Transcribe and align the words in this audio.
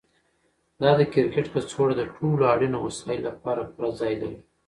دا 0.81 0.91
د 0.99 1.01
کرکټ 1.13 1.45
کڅوړه 1.53 1.93
د 1.97 2.01
ټولو 2.15 2.43
اړینو 2.53 2.77
وسایلو 2.85 3.25
لپاره 3.29 3.69
پوره 3.73 3.89
ځای 3.99 4.13
لري. 4.21 4.39